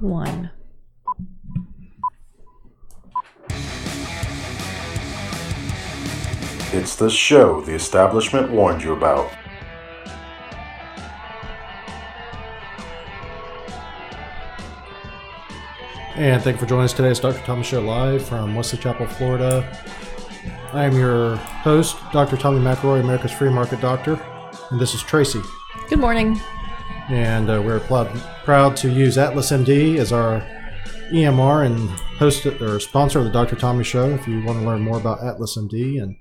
[0.00, 0.50] one.
[6.70, 9.32] It's the show the establishment warned you about.
[16.14, 17.10] And thank you for joining us today.
[17.10, 17.38] It's Dr.
[17.44, 19.64] Thomas Show live from Wesley Chapel, Florida.
[20.72, 22.36] I am your host, Dr.
[22.36, 24.20] Tommy McElroy, America's Free Market Doctor,
[24.70, 25.40] and this is Tracy.
[25.88, 26.38] Good morning.
[27.08, 28.08] And uh, we're proud,
[28.44, 30.40] proud to use Atlas MD as our
[31.10, 31.88] EMR and
[32.18, 33.56] host or sponsor of the Dr.
[33.56, 34.10] Tommy Show.
[34.10, 36.16] If you want to learn more about Atlas MD and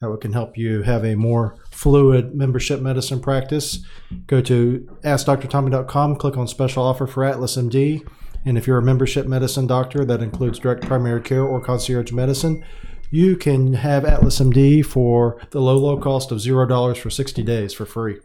[0.00, 3.84] how it can help you have a more fluid membership medicine practice,
[4.26, 8.06] go to AskDrTommy.com, click on special offer for Atlas MD.
[8.46, 12.64] And if you're a membership medicine doctor that includes direct primary care or concierge medicine,
[13.10, 17.74] you can have Atlas MD for the low, low cost of $0 for 60 days
[17.74, 18.16] for free.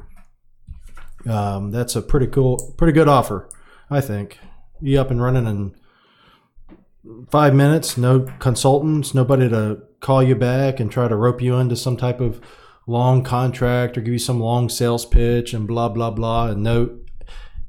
[1.28, 3.50] Um, that's a pretty cool, pretty good offer,
[3.90, 4.40] I think.
[4.82, 5.76] You up and running in
[7.30, 11.76] five minutes, no consultants, nobody to call you back and try to rope you into
[11.76, 12.42] some type of
[12.88, 17.00] long contract or give you some long sales pitch and blah, blah, blah, and no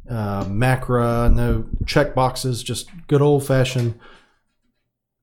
[0.09, 3.99] uh, macra, no check boxes, just good old fashioned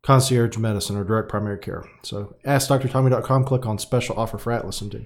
[0.01, 1.83] concierge medicine or direct primary care.
[2.01, 5.05] So askdrtommy.com, click on special offer for Atlas MD.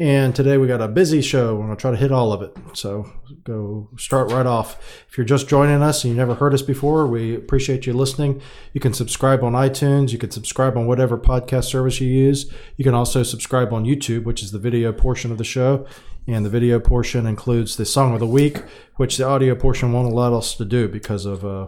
[0.00, 1.56] And today we got a busy show.
[1.56, 2.56] We're going to try to hit all of it.
[2.72, 3.12] So
[3.44, 4.78] go start right off.
[5.10, 8.40] If you're just joining us and you never heard us before, we appreciate you listening.
[8.72, 10.10] You can subscribe on iTunes.
[10.10, 12.50] You can subscribe on whatever podcast service you use.
[12.78, 15.86] You can also subscribe on YouTube, which is the video portion of the show.
[16.26, 18.62] And the video portion includes the song of the week,
[18.96, 21.66] which the audio portion won't allow us to do because of uh,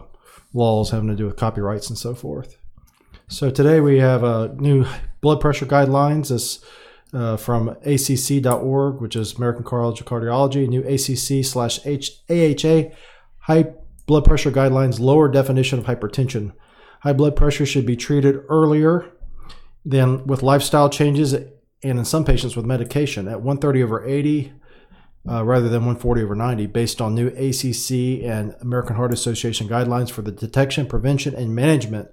[0.55, 2.57] laws having to do with copyrights and so forth.
[3.27, 4.87] So today we have a uh, new
[5.21, 6.29] blood pressure guidelines.
[6.29, 6.65] This
[7.13, 12.95] uh, from acc.org, which is American College of Cardiology, new ACC slash AHA,
[13.39, 13.73] high
[14.05, 16.53] blood pressure guidelines, lower definition of hypertension.
[17.01, 19.11] High blood pressure should be treated earlier
[19.85, 24.53] than with lifestyle changes and in some patients with medication at 130 over 80
[25.29, 30.09] uh, rather than 140 over 90 based on new ACC and American Heart Association guidelines
[30.09, 32.09] for the detection, prevention, and management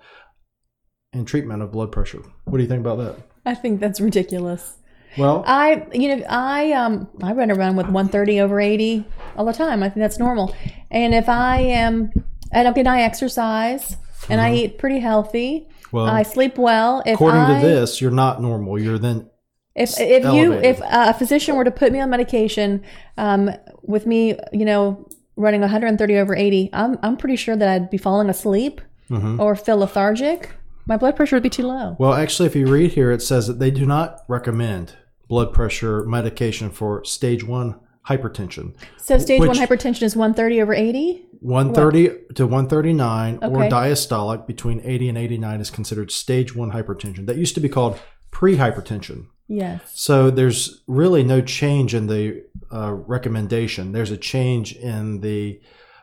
[1.13, 2.23] and treatment of blood pressure.
[2.45, 3.17] What do you think about that?
[3.47, 4.77] I think that's ridiculous.
[5.19, 9.05] Well, I you know I um I run around with 130 over 80
[9.37, 9.83] all the time.
[9.83, 10.55] I think that's normal.
[10.91, 12.13] And if I am
[12.53, 13.97] and okay, I exercise
[14.29, 14.41] and mm-hmm.
[14.41, 15.69] I eat pretty healthy.
[15.93, 17.03] Well, I sleep well.
[17.05, 18.79] If according I, to this, you're not normal.
[18.79, 19.29] You're then
[19.75, 20.35] if if elevated.
[20.35, 22.83] you if a physician were to put me on medication
[23.17, 23.51] um,
[23.83, 27.99] with me, you know, running 130 over 80, I'm I'm pretty sure that I'd be
[27.99, 29.41] falling asleep mm-hmm.
[29.41, 30.51] or feel lethargic.
[30.87, 31.97] My blood pressure would be too low.
[31.99, 34.95] Well, actually, if you read here, it says that they do not recommend
[35.29, 38.75] blood pressure medication for stage one hypertension.
[38.99, 41.27] So stage one hypertension is 130 over 80?
[41.41, 42.37] 130 what?
[42.37, 43.47] to 139 okay.
[43.47, 47.27] or diastolic between 80 and 89 is considered stage one hypertension.
[47.27, 49.27] That used to be called pre-hypertension.
[49.49, 49.81] Yes.
[49.95, 53.93] So there's really no change in the uh, recommendation.
[53.93, 55.61] There's a change in the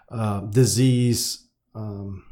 [0.10, 2.26] uh, disease, um,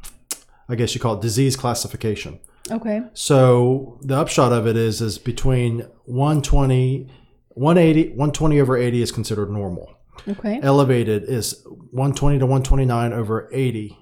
[0.68, 2.40] I guess you call it disease classification.
[2.70, 3.02] Okay.
[3.14, 7.08] So the upshot of it is is between 120
[7.50, 9.94] 180 120 over 80 is considered normal.
[10.28, 10.60] Okay.
[10.62, 13.98] Elevated is 120 to 129 over 80.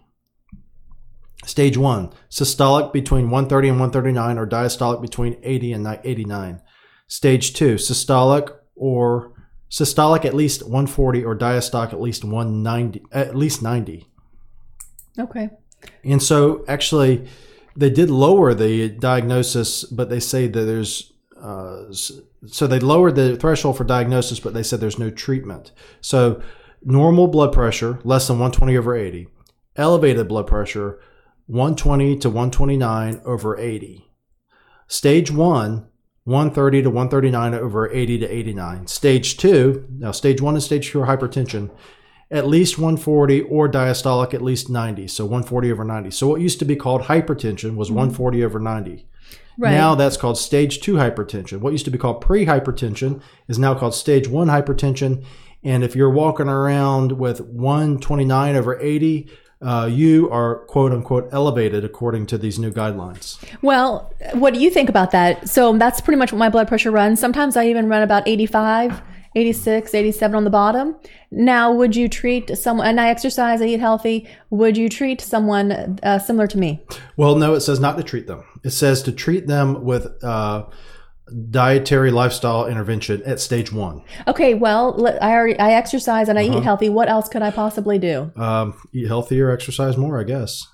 [1.45, 6.63] Stage 1, systolic between 130 and 139 or diastolic between 80 and 89.
[7.07, 9.35] Stage 2, systolic or
[9.71, 14.07] systolic at least 140 or diastolic at least 190 at least 90.
[15.19, 15.51] Okay.
[16.03, 17.29] And so actually
[17.77, 23.37] they did lower the diagnosis, but they say that there's uh, so they lowered the
[23.37, 25.73] threshold for diagnosis, but they said there's no treatment.
[26.01, 26.43] So
[26.83, 29.29] normal blood pressure less than 120 over 80,
[29.77, 31.01] elevated blood pressure
[31.47, 34.11] 120 to 129 over 80.
[34.87, 35.87] Stage one
[36.25, 38.87] 130 to 139 over 80 to 89.
[38.87, 41.71] Stage two, now stage one and stage two are hypertension
[42.31, 45.09] at least 140 or diastolic at least 90.
[45.09, 46.11] So 140 over 90.
[46.11, 47.97] So what used to be called hypertension was mm-hmm.
[47.97, 49.07] 140 over 90.
[49.57, 49.73] Right.
[49.73, 51.61] Now that's called stage two hypertension.
[51.61, 55.25] What used to be called pre hypertension is now called stage one hypertension.
[55.63, 59.31] And if you're walking around with 129 over 80,
[59.63, 63.43] uh, you are quote unquote elevated according to these new guidelines.
[63.63, 65.49] Well, what do you think about that?
[65.49, 67.21] So that's pretty much what my blood pressure runs.
[67.21, 69.01] Sometimes I even run about 85.
[69.35, 70.97] 86, 87 on the bottom.
[71.31, 75.99] Now, would you treat someone, and I exercise, I eat healthy, would you treat someone
[76.03, 76.85] uh, similar to me?
[77.17, 78.45] Well, no, it says not to treat them.
[78.63, 80.67] It says to treat them with uh,
[81.51, 84.03] dietary lifestyle intervention at stage one.
[84.29, 86.59] Okay, well, I already I exercise and I uh-huh.
[86.59, 86.89] eat healthy.
[86.89, 88.31] What else could I possibly do?
[88.37, 90.67] Um, eat healthier, exercise more, I guess.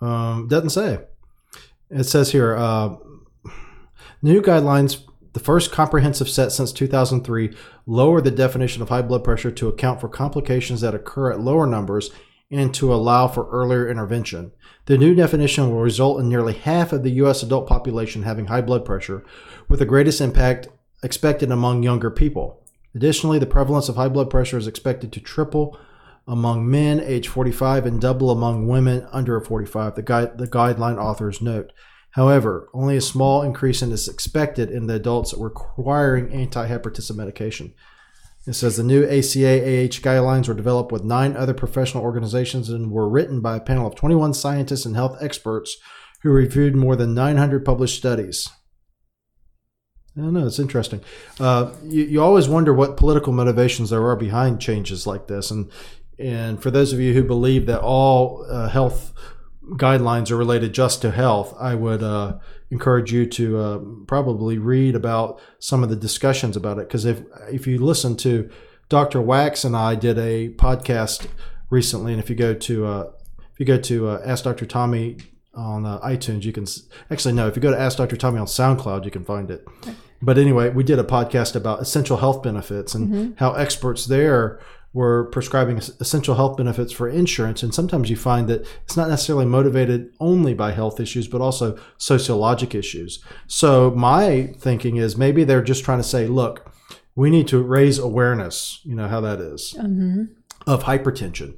[0.00, 1.00] Um, doesn't say.
[1.90, 2.96] It says here, uh,
[4.22, 5.02] new guidelines,
[5.34, 7.54] the first comprehensive set since 2003,
[7.86, 11.66] lower the definition of high blood pressure to account for complications that occur at lower
[11.66, 12.10] numbers
[12.50, 14.52] and to allow for earlier intervention.
[14.86, 17.42] The new definition will result in nearly half of the U.S.
[17.42, 19.24] adult population having high blood pressure,
[19.68, 20.68] with the greatest impact
[21.02, 22.62] expected among younger people.
[22.94, 25.76] Additionally, the prevalence of high blood pressure is expected to triple
[26.28, 31.42] among men age 45 and double among women under 45, the, guide, the guideline authors
[31.42, 31.72] note.
[32.14, 37.74] However, only a small increase in is expected in the adults requiring antihypertensive medication.
[38.46, 42.92] It says the new ACA AH guidelines were developed with nine other professional organizations and
[42.92, 45.76] were written by a panel of 21 scientists and health experts
[46.22, 48.48] who reviewed more than 900 published studies.
[50.16, 50.46] I don't know.
[50.46, 51.00] It's interesting.
[51.40, 55.68] Uh, you, you always wonder what political motivations there are behind changes like this, and
[56.16, 59.12] and for those of you who believe that all uh, health
[59.72, 62.38] guidelines are related just to health, I would uh,
[62.70, 66.88] encourage you to uh, probably read about some of the discussions about it.
[66.88, 68.50] Because if if you listen to
[68.88, 69.20] Dr.
[69.20, 71.26] Wax and I did a podcast
[71.70, 73.10] recently, and if you go to uh,
[73.52, 74.66] if you go to uh, Ask Dr.
[74.66, 75.16] Tommy
[75.54, 76.66] on uh, iTunes, you can
[77.10, 77.48] actually no.
[77.48, 78.16] If you go to Ask Dr.
[78.16, 79.66] Tommy on SoundCloud, you can find it.
[80.20, 83.32] But anyway, we did a podcast about essential health benefits and mm-hmm.
[83.36, 84.58] how experts there
[84.94, 87.64] were prescribing essential health benefits for insurance.
[87.64, 91.76] And sometimes you find that it's not necessarily motivated only by health issues, but also
[91.98, 93.22] sociologic issues.
[93.48, 96.72] So my thinking is maybe they're just trying to say, look,
[97.16, 100.24] we need to raise awareness, you know how that is, mm-hmm.
[100.66, 101.56] of hypertension.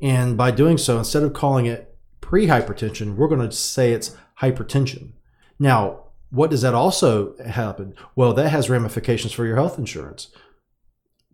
[0.00, 4.16] And by doing so, instead of calling it pre hypertension, we're going to say it's
[4.40, 5.12] hypertension.
[5.58, 7.94] Now, what does that also happen?
[8.14, 10.28] Well, that has ramifications for your health insurance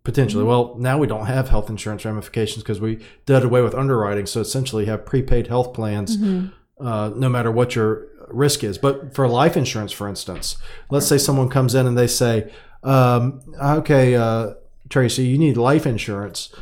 [0.05, 0.43] potentially.
[0.43, 0.49] Mm-hmm.
[0.49, 4.25] Well, now we don't have health insurance ramifications because we did away with underwriting.
[4.25, 6.85] So essentially, you have prepaid health plans, mm-hmm.
[6.85, 8.77] uh, no matter what your risk is.
[8.77, 10.57] But for life insurance, for instance,
[10.89, 12.49] let's say someone comes in and they say,
[12.83, 14.53] um, "Okay, uh,
[14.87, 16.55] Tracy, you need life insurance."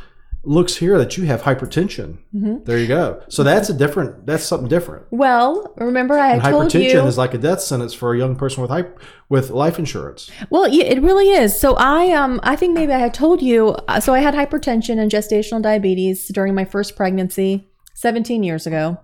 [0.44, 2.18] Looks here that you have hypertension.
[2.34, 2.64] Mm-hmm.
[2.64, 3.22] There you go.
[3.28, 4.26] So that's a different.
[4.26, 5.06] That's something different.
[5.10, 8.36] Well, remember I told hypertension you hypertension is like a death sentence for a young
[8.36, 10.30] person with hype with life insurance.
[10.50, 11.58] Well, yeah, it really is.
[11.58, 13.68] So I um I think maybe I had told you.
[13.88, 18.98] Uh, so I had hypertension and gestational diabetes during my first pregnancy, 17 years ago,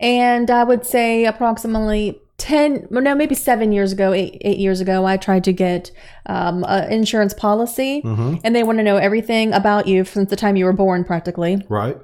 [0.00, 5.04] and I would say approximately 10 no maybe seven years ago eight, eight years ago
[5.04, 5.90] i tried to get
[6.26, 8.36] um, an insurance policy mm-hmm.
[8.44, 11.64] and they want to know everything about you since the time you were born practically
[11.68, 11.96] right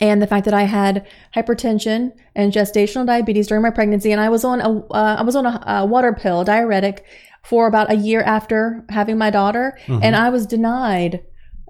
[0.00, 1.06] and the fact that i had
[1.36, 5.36] hypertension and gestational diabetes during my pregnancy and i was on a uh, I was
[5.36, 7.04] on a, a, water pill diuretic
[7.42, 10.02] for about a year after having my daughter mm-hmm.
[10.02, 11.22] and i was denied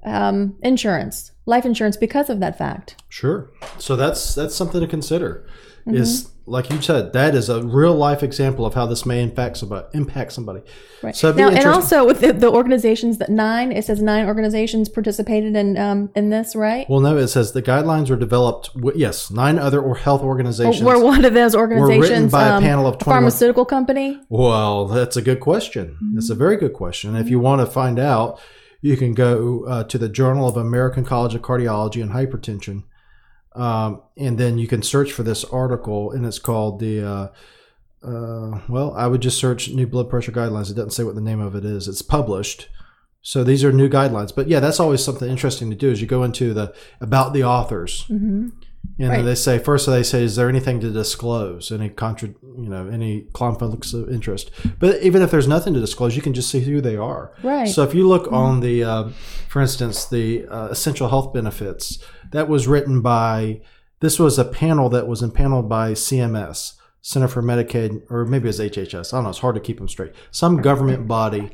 [0.05, 5.47] um, insurance life insurance because of that fact sure so that's that's something to consider
[5.87, 5.97] mm-hmm.
[5.97, 9.57] is like you said, that is a real life example of how this may impact
[9.57, 9.87] somebody.
[9.95, 10.63] Impact somebody.
[11.03, 11.15] Right.
[11.15, 15.55] So now, and also with the, the, organizations that nine, it says nine organizations participated
[15.55, 16.89] in um, in this, right?
[16.89, 18.71] Well, no, it says the guidelines were developed.
[18.95, 20.83] yes, nine other or health organizations.
[20.83, 23.21] Were one of those organizations written by um, a panel of 21.
[23.21, 24.21] pharmaceutical company?
[24.29, 25.95] Well, that's a good question.
[25.95, 26.15] Mm-hmm.
[26.15, 27.15] That's a very good question.
[27.15, 28.41] If you want to find out,
[28.83, 32.83] you can go uh, to the Journal of American College of Cardiology and Hypertension
[33.55, 37.07] um, and then you can search for this article, and it's called the.
[37.07, 37.29] Uh,
[38.07, 40.71] uh, well, I would just search new blood pressure guidelines.
[40.71, 41.87] It doesn't say what the name of it is.
[41.87, 42.69] It's published.
[43.21, 44.35] So these are new guidelines.
[44.35, 45.91] But yeah, that's always something interesting to do.
[45.91, 48.49] Is you go into the about the authors, mm-hmm.
[49.03, 49.23] And right.
[49.23, 51.73] they say first they say, is there anything to disclose?
[51.73, 54.51] Any contra, you know, any conflicts of interest?
[54.79, 57.33] But even if there's nothing to disclose, you can just see who they are.
[57.43, 57.69] Right.
[57.69, 58.35] So if you look mm-hmm.
[58.35, 59.09] on the, uh,
[59.49, 61.99] for instance, the uh, essential health benefits
[62.31, 63.61] that was written by
[63.99, 68.59] this was a panel that was impaneled by CMS, Center for Medicaid, or maybe it's
[68.59, 69.13] HHS.
[69.13, 69.31] I don't know.
[69.31, 70.13] It's hard to keep them straight.
[70.31, 71.51] Some government body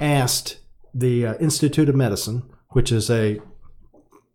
[0.00, 0.58] asked
[0.94, 3.40] the uh, Institute of Medicine, which is a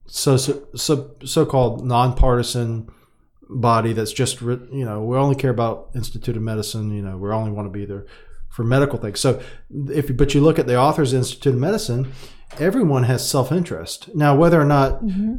[0.07, 2.89] so so so called nonpartisan
[3.49, 6.95] body that's just you know we only care about Institute of Medicine.
[6.95, 8.05] You know we only want to be there
[8.49, 9.19] for medical things.
[9.19, 12.11] So if but you look at the authors Institute of Medicine,
[12.59, 14.15] everyone has self interest.
[14.15, 15.37] Now whether or not mm-hmm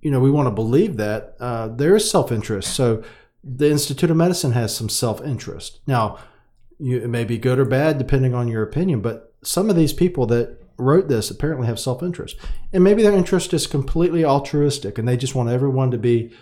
[0.00, 2.74] you know, we want to believe that uh, there is self interest.
[2.74, 3.02] So
[3.44, 5.80] the Institute of Medicine has some self interest.
[5.86, 6.18] Now,
[6.78, 9.92] you, it may be good or bad depending on your opinion, but some of these
[9.92, 12.36] people that wrote this apparently have self interest.
[12.72, 16.32] And maybe their interest is completely altruistic and they just want everyone to be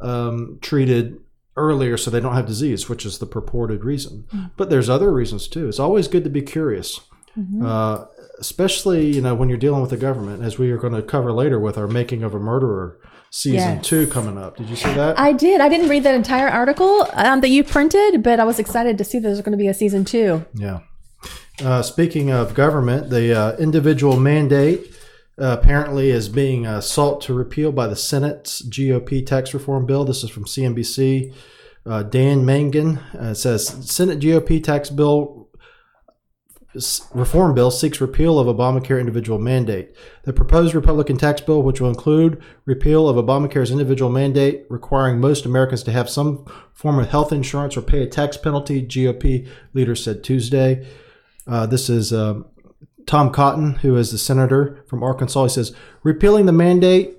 [0.00, 1.18] um, treated
[1.56, 4.24] earlier so they don't have disease, which is the purported reason.
[4.28, 4.46] Mm-hmm.
[4.56, 5.68] But there's other reasons too.
[5.68, 7.00] It's always good to be curious,
[7.36, 7.64] mm-hmm.
[7.64, 8.04] uh,
[8.38, 11.32] especially you know when you're dealing with the government, as we are going to cover
[11.32, 12.98] later with our Making of a Murderer
[13.30, 13.84] season yes.
[13.84, 14.56] two coming up.
[14.56, 15.18] Did you see that?
[15.18, 15.60] I did.
[15.60, 19.04] I didn't read that entire article um, that you printed, but I was excited to
[19.04, 20.44] see there's going to be a season two.
[20.54, 20.80] Yeah.
[21.62, 24.92] Uh, speaking of government, the uh, individual mandate
[25.40, 30.04] uh, apparently is being uh, sought to repeal by the Senate's GOP tax reform bill.
[30.04, 31.32] This is from CNBC.
[31.86, 35.48] Uh, Dan Mangan uh, says Senate GOP tax bill
[37.14, 39.94] reform bill seeks repeal of Obamacare individual mandate.
[40.24, 45.46] The proposed Republican tax bill, which will include repeal of Obamacare's individual mandate requiring most
[45.46, 49.94] Americans to have some form of health insurance or pay a tax penalty, GOP leader
[49.94, 50.84] said Tuesday.
[51.46, 52.46] Uh, this is um,
[53.06, 57.16] Tom Cotton, who is the senator from Arkansas, he says repealing the mandate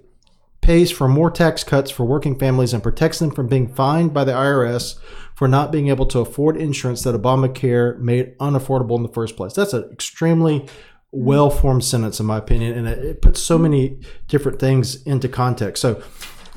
[0.62, 4.24] pays for more tax cuts for working families and protects them from being fined by
[4.24, 4.98] the IRS
[5.36, 9.54] for not being able to afford insurance that Obamacare made unaffordable in the first place.
[9.54, 10.68] That's an extremely
[11.12, 15.82] well formed sentence, in my opinion, and it puts so many different things into context.
[15.82, 16.02] So,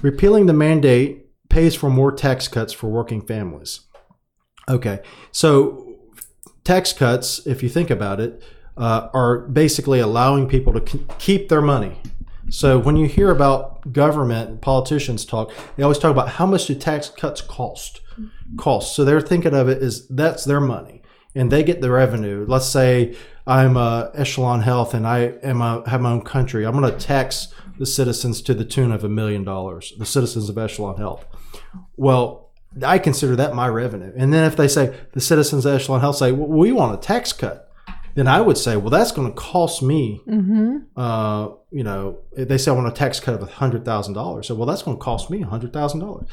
[0.01, 3.81] repealing the mandate pays for more tax cuts for working families.
[4.69, 5.01] Okay,
[5.33, 5.88] so
[6.69, 8.43] tax cuts, if you think about it,
[8.77, 11.99] uh, are basically allowing people to keep their money.
[12.51, 16.75] So when you hear about government politicians talk, they always talk about how much do
[16.75, 18.03] tax cuts cost?
[18.59, 18.95] Cost.
[18.95, 21.01] So they're thinking of it as that's their money,
[21.35, 22.45] and they get the revenue.
[22.47, 26.67] Let's say I'm a Echelon Health and I am a, have my own country.
[26.67, 27.49] I'm going to tax
[27.79, 29.95] the citizens to the tune of a million dollars.
[29.99, 31.25] The citizens of Echelon Health.
[31.97, 32.48] Well,
[32.83, 34.13] I consider that my revenue.
[34.17, 36.99] And then if they say the citizens of Echelon Health say, well, we want a
[36.99, 37.69] tax cut
[38.19, 40.21] then I would say, well, that's going to cost me.
[40.27, 40.79] Mm-hmm.
[40.97, 44.49] Uh, you know, they say I want a tax cut of hundred thousand dollars.
[44.49, 46.29] So, well, that's going to cost me hundred thousand dollars.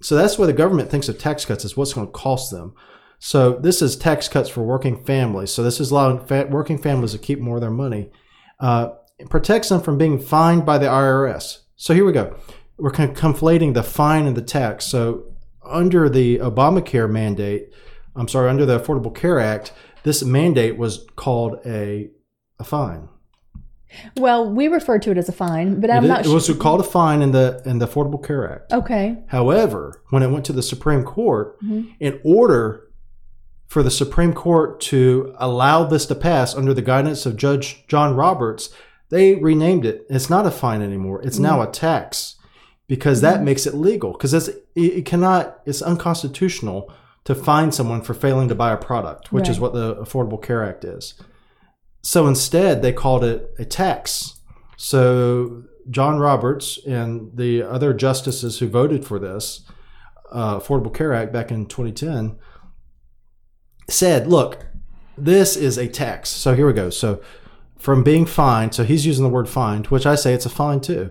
[0.00, 2.74] So that's why the government thinks of tax cuts is what's going to cost them.
[3.18, 5.50] So this is tax cuts for working families.
[5.50, 8.12] So this is allowing fa- working families to keep more of their money.
[8.60, 11.62] Uh, it protects them from being fined by the IRS.
[11.74, 12.36] So here we go.
[12.76, 14.86] We're conflating the fine and the tax.
[14.86, 15.24] So
[15.68, 17.72] under the Obamacare mandate,
[18.14, 22.10] I'm sorry, under the Affordable Care Act, this mandate was called a
[22.58, 23.08] a fine.
[24.16, 26.26] Well, we refer to it as a fine, but I'm it, not.
[26.26, 28.72] It was called a fine in the in the Affordable Care Act.
[28.72, 29.18] Okay.
[29.28, 31.90] However, when it went to the Supreme Court, mm-hmm.
[32.00, 32.88] in order
[33.66, 38.14] for the Supreme Court to allow this to pass under the guidance of Judge John
[38.14, 38.70] Roberts,
[39.10, 40.06] they renamed it.
[40.08, 41.22] It's not a fine anymore.
[41.22, 41.44] It's mm-hmm.
[41.44, 42.35] now a tax
[42.88, 43.44] because that mm-hmm.
[43.46, 44.12] makes it legal.
[44.12, 45.60] Because it, it cannot.
[45.66, 46.92] It's unconstitutional
[47.24, 49.50] to fine someone for failing to buy a product, which right.
[49.50, 51.14] is what the Affordable Care Act is.
[52.02, 54.40] So instead, they called it a tax.
[54.76, 59.62] So John Roberts and the other justices who voted for this
[60.30, 62.38] uh, Affordable Care Act back in 2010
[63.88, 64.64] said, look,
[65.18, 66.28] this is a tax.
[66.28, 66.90] So here we go.
[66.90, 67.20] So
[67.76, 70.80] from being fined, so he's using the word fined, which I say it's a fine
[70.80, 71.10] too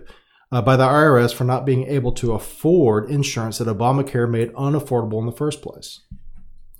[0.52, 5.18] uh, by the IRS for not being able to afford insurance that Obamacare made unaffordable
[5.20, 6.00] in the first place.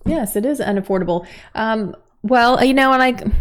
[0.04, 1.26] Yes, it is unaffordable.
[1.54, 3.32] Um, well, you know, and I.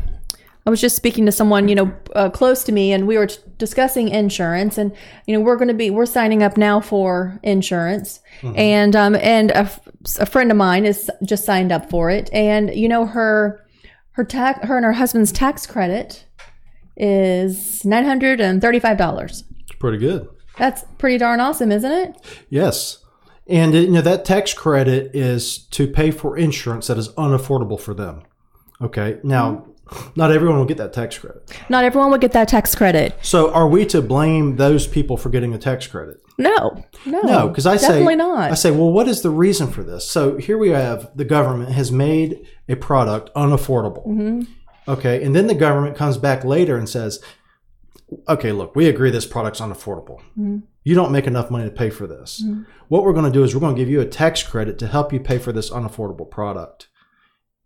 [0.67, 3.27] I was just speaking to someone, you know, uh, close to me, and we were
[3.27, 4.79] t- discussing insurance.
[4.79, 4.96] And
[5.27, 8.58] you know, we're going to be we're signing up now for insurance, mm-hmm.
[8.58, 9.79] and um, and a, f-
[10.20, 12.32] a friend of mine is just signed up for it.
[12.34, 13.63] And you know, her
[14.13, 16.25] her tax her and her husband's tax credit
[16.98, 19.44] is nine hundred and thirty five dollars
[19.86, 20.27] pretty good.
[20.58, 22.15] That's pretty darn awesome, isn't it?
[22.50, 23.04] Yes.
[23.48, 27.94] And you know that tax credit is to pay for insurance that is unaffordable for
[27.94, 28.24] them.
[28.82, 29.20] Okay.
[29.24, 30.10] Now, mm-hmm.
[30.15, 31.56] not everyone will get that tax credit.
[31.70, 33.15] Not everyone will get that tax credit.
[33.22, 36.18] So, are we to blame those people for getting a tax credit?
[36.39, 37.48] No, no, no.
[37.48, 38.51] Because I definitely say, not.
[38.51, 40.10] I say, well, what is the reason for this?
[40.10, 44.08] So here we have the government has made a product unaffordable.
[44.08, 44.42] Mm-hmm.
[44.88, 47.22] Okay, and then the government comes back later and says,
[48.27, 50.19] okay, look, we agree this product's unaffordable.
[50.38, 50.60] Mm-hmm.
[50.84, 52.43] You don't make enough money to pay for this.
[52.43, 52.63] Mm-hmm.
[52.89, 54.88] What we're going to do is we're going to give you a tax credit to
[54.88, 56.88] help you pay for this unaffordable product.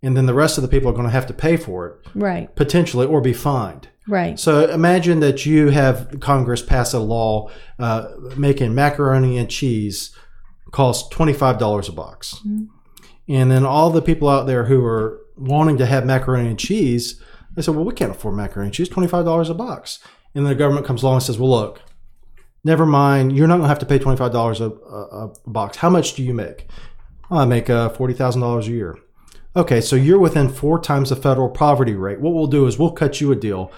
[0.01, 2.08] And then the rest of the people are going to have to pay for it.
[2.15, 2.56] Right.
[2.56, 3.89] Potentially, or be fined.
[4.08, 4.39] Right.
[4.39, 10.15] So imagine that you have Congress pass a law uh, making macaroni and cheese
[10.72, 12.36] cost $25 a box.
[12.36, 12.65] Mm-hmm.
[13.27, 17.22] And then all the people out there who are wanting to have macaroni and cheese,
[17.53, 20.00] they say, well, we can't afford macaroni and cheese, $25 a box
[20.36, 21.82] and then the government comes along and says, "Well, look,
[22.64, 23.36] never mind.
[23.36, 25.78] You're not going to have to pay twenty five dollars a, a box.
[25.78, 26.68] How much do you make?
[27.32, 28.98] I make uh, forty thousand dollars a year.
[29.56, 32.22] Okay, so you're within four times the federal poverty rate.
[32.22, 33.72] What we'll do is we'll cut you a deal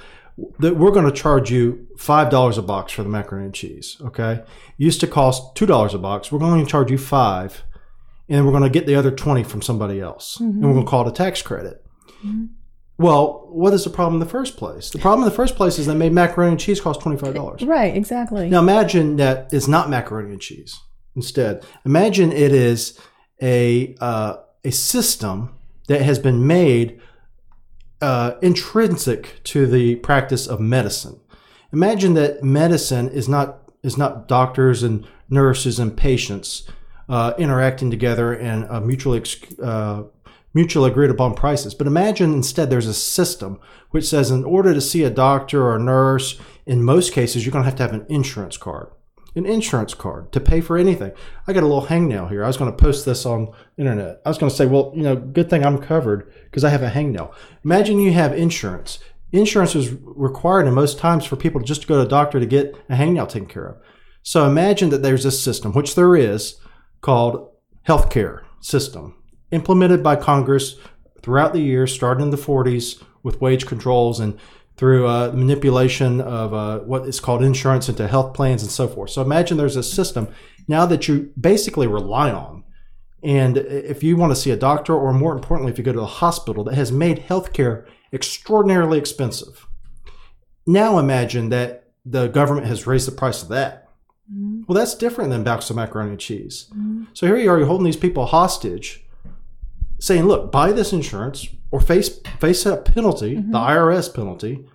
[0.60, 3.98] that we're going to charge you five dollars a box for the macaroni and cheese.
[4.02, 4.46] Okay, it
[4.78, 6.32] used to cost two dollars a box.
[6.32, 7.64] We're going to charge you five,
[8.28, 10.40] and we're going to get the other 20 from somebody else.
[10.40, 11.86] And we're going to call it a tax credit.
[13.02, 14.92] Well, what is the problem in the first place?
[14.92, 17.68] The problem in the first place is they made macaroni and cheese cost $25.
[17.68, 18.48] Right, exactly.
[18.48, 20.80] Now imagine that it's not macaroni and cheese.
[21.16, 23.00] Instead, imagine it is
[23.42, 25.54] a uh, a system
[25.88, 27.02] that has been made
[28.02, 31.20] uh, intrinsic to the practice of medicine.
[31.74, 36.70] Imagine that medicine is not is not doctors and nurses and patients
[37.10, 40.04] uh, interacting together and a mutually ex- uh,
[40.54, 41.74] mutually agreed upon prices.
[41.74, 43.60] But imagine instead there's a system
[43.92, 47.54] which says in order to see a doctor or a nurse, in most cases you're
[47.54, 48.92] going to have to have an insurance card
[49.36, 51.12] an insurance card to pay for anything.
[51.48, 52.44] I got a little hangnail here.
[52.44, 54.22] I was going to post this on internet.
[54.26, 56.84] I was going to say, well, you know, good thing I'm covered because I have
[56.84, 57.34] a hangnail.
[57.64, 59.00] Imagine you have insurance.
[59.32, 62.46] Insurance is required in most times for people just to go to a doctor to
[62.46, 63.78] get a hangnail taken care of.
[64.24, 66.60] So imagine that there's a system, which there is,
[67.00, 67.50] called
[67.88, 69.16] healthcare system,
[69.52, 70.76] implemented by Congress
[71.22, 74.38] throughout the years, starting in the 40s with wage controls and
[74.78, 79.12] through uh, manipulation of uh, what is called insurance into health plans and so forth.
[79.12, 80.28] So imagine there's a system
[80.68, 82.64] now that you basically rely on.
[83.24, 86.02] And if you want to see a doctor, or more importantly, if you go to
[86.02, 89.68] a hospital that has made healthcare extraordinarily expensive,
[90.66, 93.90] now imagine that the government has raised the price of that.
[94.32, 94.64] Mm-hmm.
[94.68, 96.68] Well, that's different than box of macaroni and cheese.
[96.72, 97.04] Mm-hmm.
[97.14, 99.06] So here you are, you're holding these people hostage,
[100.02, 103.52] saying, "Look, buy this insurance, or face face a penalty, mm-hmm.
[103.52, 104.66] the IRS penalty,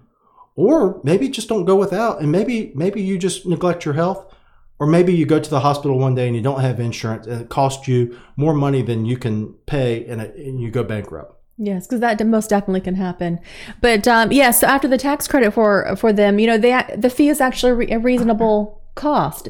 [0.54, 4.34] or maybe just don't go without, and maybe maybe you just neglect your health,
[4.78, 7.42] or maybe you go to the hospital one day and you don't have insurance, and
[7.42, 11.34] it costs you more money than you can pay, and, it, and you go bankrupt.
[11.58, 13.40] Yes, because that most definitely can happen.
[13.80, 16.82] But um, yes, yeah, so after the tax credit for for them, you know, they
[16.96, 19.48] the fee is actually a reasonable cost.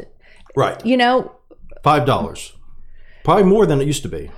[0.56, 0.84] Right.
[0.86, 1.32] You know,
[1.82, 2.52] five dollars,
[3.24, 4.30] probably more than it used to be.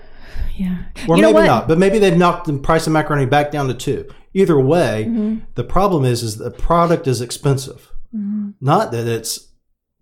[0.57, 0.85] Yeah.
[1.09, 3.75] Or you maybe not, but maybe they've knocked the price of macaroni back down to
[3.75, 4.09] two.
[4.35, 5.39] Either way, mm-hmm.
[5.55, 7.93] the problem is is the product is expensive.
[8.15, 8.51] Mm-hmm.
[8.61, 9.49] Not that it's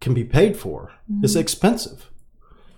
[0.00, 0.92] can be paid for.
[1.10, 1.24] Mm-hmm.
[1.24, 2.10] It's expensive.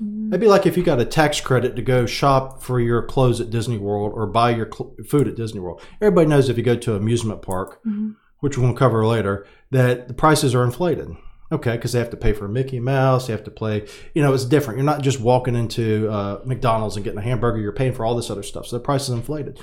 [0.02, 0.30] Mm-hmm.
[0.30, 3.50] Maybe like if you got a tax credit to go shop for your clothes at
[3.50, 5.82] Disney World or buy your cl- food at Disney World.
[6.00, 8.12] Everybody knows if you go to an amusement park, mm-hmm.
[8.40, 11.08] which we'll cover later, that the prices are inflated.
[11.50, 13.86] Okay, because they have to pay for Mickey Mouse, they have to play.
[14.14, 14.76] You know, it's different.
[14.76, 17.58] You're not just walking into uh, McDonald's and getting a hamburger.
[17.58, 19.58] You're paying for all this other stuff, so the price is inflated.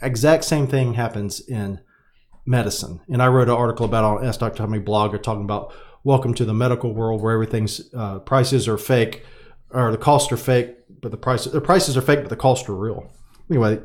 [0.00, 1.80] Exact same thing happens in
[2.46, 3.00] medicine.
[3.08, 4.58] And I wrote an article about on Ask Dr.
[4.58, 9.24] Tommy blog, talking about welcome to the medical world where everything's uh, prices are fake,
[9.70, 12.68] or the costs are fake, but the prices the prices are fake, but the costs
[12.68, 13.10] are real.
[13.50, 13.80] Anyway,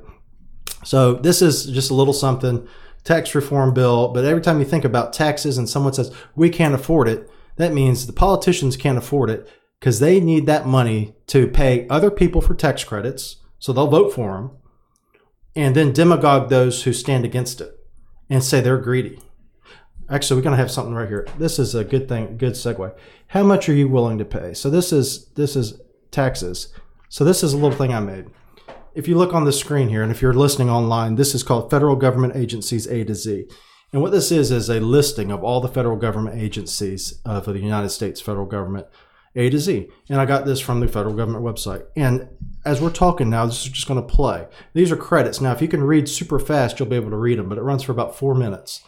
[0.84, 2.67] so this is just a little something
[3.04, 6.76] tax reform bill, but every time you think about taxes and someone says we can't
[6.76, 9.48] afford it, that means the politicians can't afford it
[9.80, 14.14] because they need that money to pay other people for tax credits, so they'll vote
[14.14, 14.52] for them,
[15.56, 17.76] and then demagogue those who stand against it
[18.30, 19.20] and say they're greedy.
[20.10, 21.28] Actually, we're going to have something right here.
[21.40, 22.94] This is a good thing, good segue.
[23.28, 24.54] How much are you willing to pay?
[24.54, 25.80] So this is this is
[26.12, 26.74] taxes.
[27.10, 28.26] So this is a little thing I made
[28.93, 31.69] if you look on the screen here, and if you're listening online, this is called
[31.69, 33.45] Federal Government Agencies A to Z.
[33.93, 37.60] And what this is is a listing of all the federal government agencies for the
[37.60, 38.88] United States federal government
[39.36, 39.89] A to Z.
[40.10, 41.86] And I got this from the federal government website.
[41.95, 42.30] And
[42.63, 44.47] as we're talking now, this is just going to play.
[44.73, 45.41] These are credits.
[45.41, 47.63] Now, if you can read super fast, you'll be able to read them, but it
[47.63, 48.82] runs for about four minutes.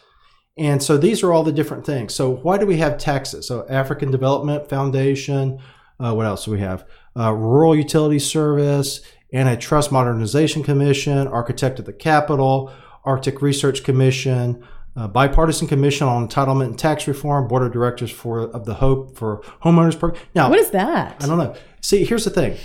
[0.58, 2.14] And so these are all the different things.
[2.14, 3.48] So why do we have taxes?
[3.48, 5.60] So African Development Foundation.
[6.00, 6.86] Uh, what else do we have?
[7.18, 9.02] Uh, Rural Utility Service,
[9.34, 12.72] Antitrust Modernization Commission, Architect of the Capitol,
[13.04, 14.64] Arctic Research Commission,
[14.96, 19.18] uh, Bipartisan Commission on Entitlement and Tax Reform, Board of Directors for of the Hope
[19.18, 20.22] for Homeowners Program.
[20.36, 21.16] Now, what is that?
[21.22, 21.56] I don't know.
[21.82, 22.58] See, here's the thing.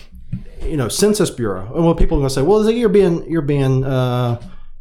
[0.63, 1.71] You know, Census Bureau.
[1.73, 4.41] Well, people are going to say, "Well, you're being you're being uh,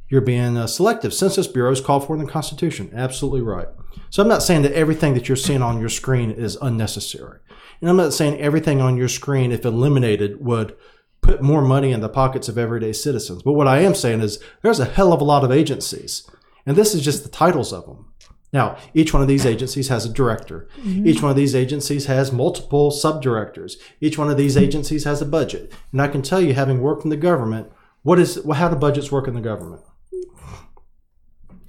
[0.10, 2.92] you're being uh, selective." Census Bureau is called for in the Constitution.
[2.94, 3.68] Absolutely right.
[4.10, 7.40] So I'm not saying that everything that you're seeing on your screen is unnecessary,
[7.80, 10.76] and I'm not saying everything on your screen, if eliminated, would
[11.22, 13.44] put more money in the pockets of everyday citizens.
[13.44, 16.30] But what I am saying is there's a hell of a lot of agencies,
[16.66, 18.12] and this is just the titles of them.
[18.54, 20.70] Now, each one of these agencies has a director.
[20.78, 21.06] Mm-hmm.
[21.06, 23.74] Each one of these agencies has multiple subdirectors.
[24.00, 25.74] Each one of these agencies has a budget.
[25.92, 27.70] And I can tell you, having worked in the government,
[28.04, 29.82] what is how do budgets work in the government?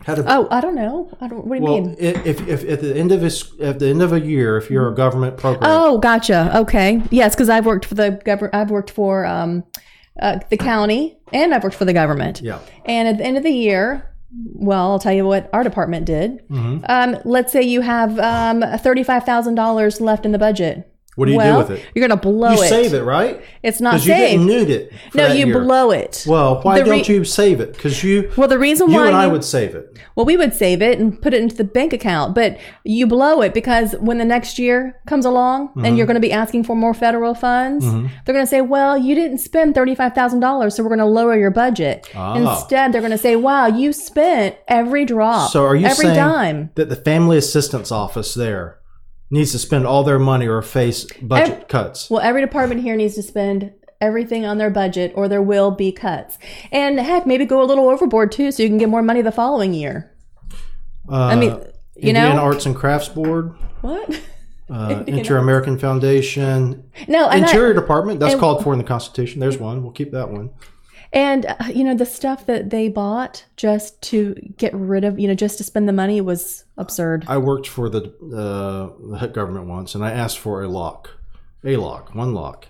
[0.08, 1.16] Oh, I don't know.
[1.20, 1.46] I don't.
[1.46, 1.96] What do you well, mean?
[1.98, 3.30] If, if, at the end of a,
[3.62, 5.70] at the end of a year, if you're a government program.
[5.70, 6.50] Oh, gotcha.
[6.58, 7.02] Okay.
[7.10, 8.54] Yes, because I've worked for the government.
[8.54, 9.64] I've worked for um,
[10.20, 12.40] uh, the county, and I've worked for the government.
[12.40, 12.60] Yeah.
[12.84, 16.46] And at the end of the year, well, I'll tell you what our department did.
[16.48, 16.84] Mm-hmm.
[16.88, 20.90] Um, let's say you have um, thirty-five thousand dollars left in the budget.
[21.18, 21.86] What do you well, do with it?
[21.94, 22.62] You're going to blow you it.
[22.62, 23.42] You save it, right?
[23.62, 24.30] It's not Because you saved.
[24.32, 24.92] didn't need it.
[25.14, 25.60] no, you year.
[25.60, 26.24] blow it.
[26.26, 27.72] Well, why re- don't you save it?
[27.72, 29.98] Because you, Well, the reason you why and I you- would save it.
[30.14, 33.42] Well, we would save it and put it into the bank account, but you blow
[33.42, 35.84] it because when the next year comes along Mm-hmm.
[35.84, 38.96] and you're going to be asking for more federal funds, they're going to say, "Well,
[38.96, 42.34] you didn't spend thirty-five thousand dollars, so we're going to lower your budget." Ah.
[42.36, 46.16] Instead, they're going to say, "Wow, you spent every drop, So are you every saying
[46.16, 48.78] dime." that the family assistance office there
[49.30, 52.08] needs to spend all their money or face budget Ev- cuts?
[52.10, 55.90] Well, every department here needs to spend everything on their budget, or there will be
[55.92, 56.38] cuts.
[56.70, 59.32] And heck, maybe go a little overboard too, so you can get more money the
[59.32, 60.14] following year.
[61.10, 61.50] Uh, I mean,
[61.96, 64.20] you Indiana know Arts and Crafts Board, what?
[64.70, 68.20] uh, Inter American Foundation, No, and I- Interior Department.
[68.20, 69.40] That's and- called for in the Constitution.
[69.40, 69.82] There's one.
[69.82, 70.50] We'll keep that one.
[71.12, 75.26] And uh, you know the stuff that they bought just to get rid of, you
[75.26, 77.24] know, just to spend the money was absurd.
[77.28, 81.10] I worked for the uh, the government once, and I asked for a lock,
[81.64, 82.66] a lock, one lock,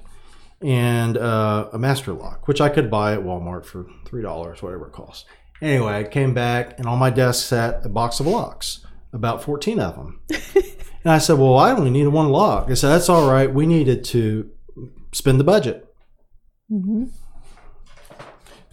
[0.63, 4.87] and uh, a master lock, which I could buy at Walmart for three dollars, whatever
[4.87, 5.25] it costs.
[5.61, 9.81] Anyway, I came back, and on my desk sat a box of locks, about fourteen
[9.81, 10.21] of them.
[10.55, 13.53] and I said, "Well, I only needed one lock." They said, "That's all right.
[13.53, 14.49] We needed to
[15.13, 15.85] spend the budget."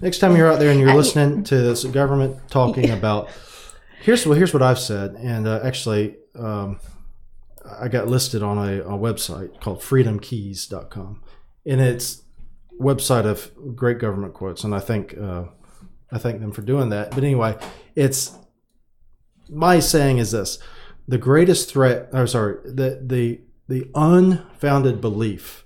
[0.02, 3.30] Next time you're out there and you're listening to this government talking about,
[4.02, 6.80] here's well, here's what I've said, and uh, actually, um,
[7.80, 11.24] I got listed on a, a website called freedomkeys.com,
[11.66, 12.24] and it's
[12.80, 15.46] website of great government quotes, and I think uh,
[16.12, 17.12] I thank them for doing that.
[17.12, 17.58] But anyway,
[17.96, 18.38] it's
[19.50, 20.60] my saying is this:
[21.08, 25.66] the greatest threat, or sorry, the the the unfounded belief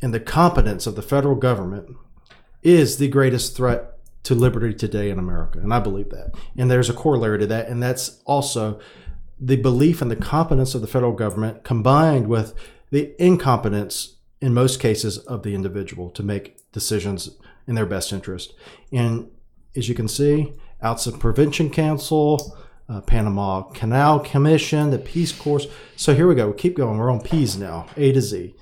[0.00, 1.96] in the competence of the federal government
[2.64, 5.58] is the greatest threat to liberty today in America.
[5.58, 6.34] And I believe that.
[6.56, 7.68] And there's a corollary to that.
[7.68, 8.80] And that's also
[9.38, 12.54] the belief in the competence of the federal government combined with
[12.90, 17.30] the incompetence, in most cases, of the individual to make decisions
[17.66, 18.54] in their best interest.
[18.90, 19.30] And
[19.76, 22.56] as you can see, Ounce of Prevention Council,
[22.88, 25.66] uh, Panama Canal Commission, the Peace Corps.
[25.96, 26.48] So here we go.
[26.48, 26.98] We keep going.
[26.98, 28.54] We're on P's now, A to Z.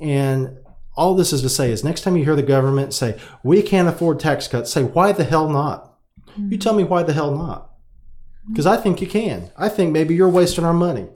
[0.00, 0.58] And
[0.96, 3.88] all this is to say is next time you hear the government say, we can't
[3.88, 5.94] afford tax cuts, say, why the hell not?
[6.38, 7.70] You tell me why the hell not.
[8.48, 9.50] Because I think you can.
[9.56, 11.08] I think maybe you're wasting our money.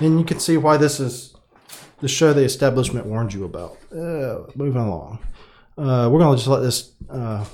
[0.00, 1.34] And you can see why this is
[2.00, 3.78] the show the establishment warned you about.
[3.92, 5.18] Uh, moving along.
[5.76, 6.92] Uh, we're going to just let this.
[7.08, 7.44] Uh,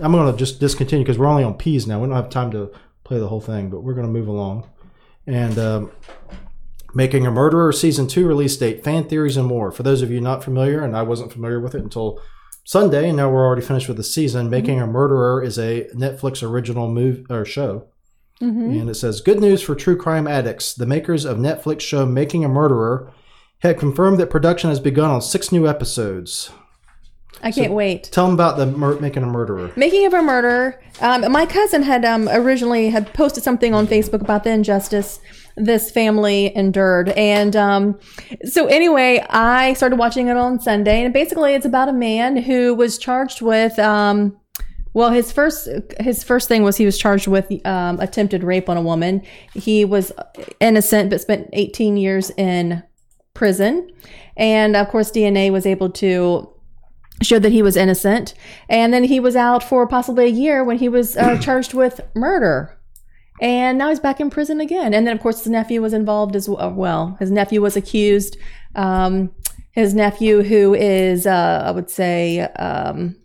[0.00, 2.00] I'm going to just discontinue because we're only on P's now.
[2.00, 2.72] We don't have time to
[3.04, 4.68] play the whole thing, but we're going to move along.
[5.26, 5.92] And um,
[6.98, 9.70] Making a Murderer season two release date, fan theories, and more.
[9.70, 12.20] For those of you not familiar, and I wasn't familiar with it until
[12.64, 14.50] Sunday, and now we're already finished with the season.
[14.50, 17.86] Making a Murderer is a Netflix original move or show.
[18.40, 20.74] And it says, Good news for true crime addicts.
[20.74, 23.12] The makers of Netflix show Making a Murderer
[23.60, 26.50] had confirmed that production has begun on six new episodes.
[27.42, 28.04] I can't wait.
[28.10, 29.70] Tell them about the mur- Making a Murderer.
[29.76, 30.82] Making of a murder.
[31.00, 35.20] Um, my cousin had um, originally had posted something on Facebook about the injustice
[35.58, 37.98] this family endured, and um,
[38.44, 42.74] so anyway, I started watching it on Sunday, and basically, it's about a man who
[42.74, 43.78] was charged with.
[43.78, 44.38] Um,
[44.94, 45.68] well, his first
[46.00, 49.22] his first thing was he was charged with um, attempted rape on a woman.
[49.54, 50.12] He was
[50.60, 52.82] innocent, but spent 18 years in
[53.34, 53.90] prison,
[54.36, 56.50] and of course, DNA was able to
[57.22, 58.34] showed that he was innocent.
[58.68, 62.00] And then he was out for possibly a year when he was uh, charged with
[62.14, 62.77] murder.
[63.40, 64.94] And now he's back in prison again.
[64.94, 67.16] And then, of course, his nephew was involved as well.
[67.18, 68.36] his nephew was accused.
[68.74, 69.30] Um,
[69.72, 73.16] his nephew, who is, uh, I would say, um,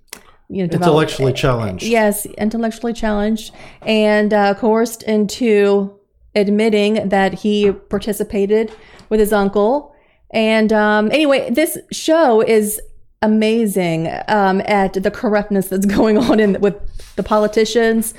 [0.49, 1.84] you know, developed- Intellectually challenged.
[1.84, 5.97] Yes, intellectually challenged and uh, coerced into
[6.36, 8.71] admitting that he participated
[9.10, 9.95] with his uncle.
[10.32, 12.80] And um, anyway, this show is
[13.21, 16.76] amazing um, at the corruptness that's going on in with
[17.15, 18.13] the politicians,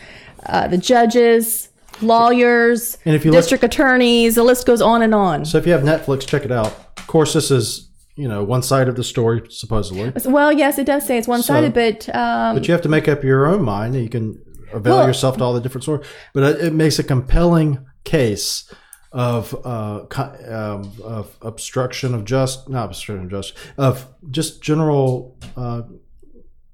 [0.46, 1.68] uh, the judges,
[2.02, 4.34] lawyers, And if you look- district attorneys.
[4.34, 5.44] The list goes on and on.
[5.44, 6.72] So if you have Netflix, check it out.
[6.98, 10.86] Of course, this is you know one side of the story supposedly, Well, yes, it
[10.86, 13.62] does say it's one sided, but um, but you have to make up your own
[13.62, 13.96] mind.
[13.96, 14.40] You can
[14.72, 18.72] avail Well- yourself to all the different stories, but it, it makes a compelling case
[19.10, 20.04] of uh,
[20.48, 25.82] um, of obstruction of just not obstruction of justice of just general uh,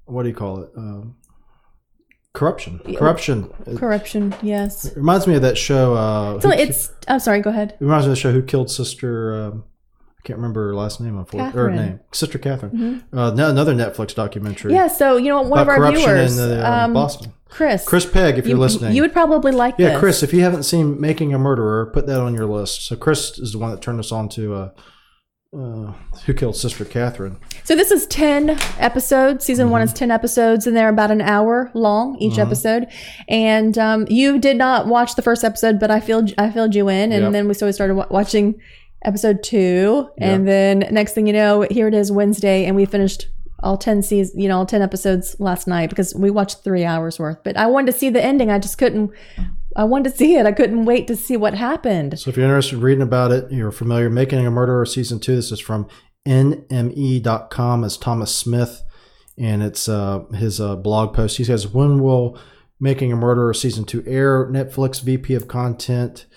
[0.05, 1.15] what do you call it um,
[2.33, 4.85] corruption corruption corruption, yes.
[4.85, 7.71] it reminds me of that show uh, So Who Ki- it's, I'm sorry, go ahead.
[7.71, 9.33] It reminds me of the show Who Killed Sister.
[9.33, 9.63] Um,
[10.21, 11.17] I can't remember her last name.
[11.17, 13.03] Unfortunately, or her name, Sister Catherine.
[13.11, 14.71] Uh, another Netflix documentary.
[14.71, 16.37] Yeah, so, you know, one of our viewers.
[16.37, 17.33] in uh, um, Boston.
[17.49, 17.85] Chris.
[17.85, 18.95] Chris Pegg, if you, you're listening.
[18.95, 19.99] You would probably like yeah, this.
[19.99, 22.85] Chris, if you haven't seen Making a Murderer, put that on your list.
[22.85, 24.69] So Chris is the one that turned us on to uh,
[25.53, 25.91] uh,
[26.25, 27.37] Who Killed Sister Catherine.
[27.63, 29.45] So this is 10 episodes.
[29.45, 32.87] Season one is 10 episodes, and they're about an hour long each episode.
[33.27, 36.87] And um, you did not watch the first episode, but I filled, I filled you
[36.89, 37.11] in.
[37.11, 37.31] And Yep.
[37.33, 38.59] then we, so we started wa- watching
[39.03, 40.09] episode two.
[40.17, 43.27] And then next thing you know, here it is Wednesday, and we finished
[43.63, 47.19] all 10 seasons, you know, all 10 episodes last night because we watched three hours
[47.19, 47.43] worth.
[47.43, 48.49] But I wanted to see the ending.
[48.49, 49.11] I just couldn't,
[49.81, 50.45] I wanted to see it.
[50.45, 52.19] I couldn't wait to see what happened.
[52.19, 54.11] So if you're interested in reading about it, you're familiar.
[54.11, 55.35] Making a Murderer season two.
[55.35, 55.87] This is from
[56.27, 57.83] nme.com.
[57.83, 58.83] It's Thomas Smith,
[59.39, 61.37] and it's uh, his uh, blog post.
[61.37, 62.37] He says, "When will
[62.79, 66.27] Making a Murderer season two air?" Netflix VP of Content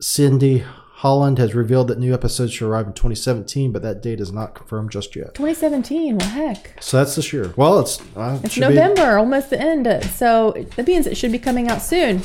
[0.00, 0.64] Cindy
[0.96, 4.56] Holland has revealed that new episodes should arrive in 2017, but that date is not
[4.56, 5.34] confirmed just yet.
[5.34, 6.18] 2017.
[6.18, 6.82] Well, heck.
[6.82, 7.52] So that's this year.
[7.56, 9.86] Well, it's uh, It's should be- November, almost the end.
[10.14, 12.22] So that means it should be coming out soon.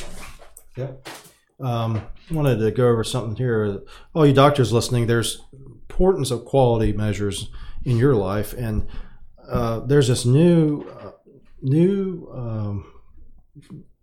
[0.76, 1.10] Yep.
[1.60, 3.82] Um, I wanted to go over something here.
[4.14, 7.50] All you doctors listening, there's importance of quality measures
[7.86, 8.88] in your life, and
[9.48, 11.12] uh, there's this new, uh,
[11.62, 12.92] new, um,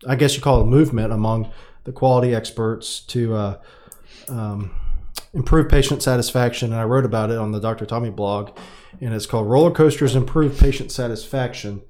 [0.06, 1.52] I guess you call it a movement among
[1.84, 3.60] the quality experts to uh,
[4.28, 4.70] um,
[5.34, 6.72] improve patient satisfaction.
[6.72, 7.86] And I wrote about it on the Dr.
[7.86, 8.56] Tommy blog,
[9.00, 11.82] and it's called Roller Coasters Improve Patient Satisfaction.